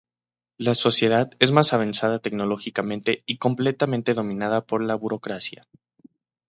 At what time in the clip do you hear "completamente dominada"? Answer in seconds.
3.37-4.65